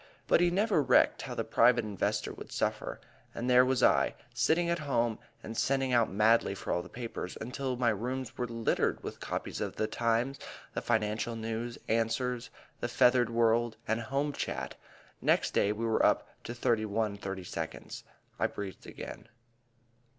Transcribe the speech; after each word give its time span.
But 0.25 0.41
he 0.41 0.49
never 0.49 0.81
recked 0.81 1.21
how 1.21 1.35
the 1.35 1.43
private 1.43 1.85
investor 1.85 2.33
would 2.33 2.51
suffer; 2.51 2.99
and 3.35 3.47
there 3.47 3.63
was 3.63 3.83
I, 3.83 4.15
sitting 4.33 4.67
at 4.67 4.79
home 4.79 5.19
and 5.43 5.55
sending 5.55 5.93
out 5.93 6.09
madly 6.09 6.55
for 6.55 6.73
all 6.73 6.81
the 6.81 6.89
papers, 6.89 7.37
until 7.39 7.77
my 7.77 7.89
rooms 7.91 8.35
were 8.35 8.47
littered 8.47 9.03
with 9.03 9.19
copies 9.19 9.61
of 9.61 9.75
The 9.75 9.85
Times, 9.85 10.39
The 10.73 10.81
Financial 10.81 11.35
News, 11.35 11.77
Answers, 11.87 12.49
The 12.79 12.87
Feathered 12.87 13.29
World 13.29 13.77
and 13.87 14.01
Home 14.01 14.33
Chat. 14.33 14.73
Next 15.21 15.51
day 15.53 15.71
we 15.71 15.85
were 15.85 16.03
up 16.03 16.27
to 16.45 16.53
31/32, 16.55 17.73
and 17.75 18.01
I 18.39 18.47
breathed 18.47 18.87
again. 18.87 19.27